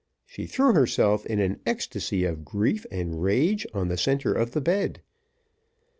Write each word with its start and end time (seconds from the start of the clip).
she 0.25 0.47
threw 0.47 0.73
herself 0.73 1.27
in 1.27 1.39
an 1.39 1.59
ecstasy 1.63 2.23
of 2.25 2.43
grief 2.43 2.87
and 2.89 3.21
rage 3.21 3.67
on 3.71 3.87
the 3.87 3.97
centre 3.99 4.33
of 4.33 4.49
the 4.49 4.59
bed. 4.61 4.99